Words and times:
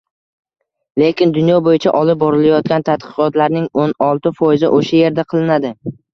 lekin 1.01 1.33
dunyo 1.35 1.57
boʻyicha 1.67 1.93
olib 1.99 2.21
borilayotgan 2.23 2.87
tadqiqotlarning 2.89 3.69
o'n 3.83 3.95
olti 4.09 4.35
foizi 4.43 4.73
oʻsha 4.81 5.01
yerda 5.05 5.29
qilinadi. 5.37 5.75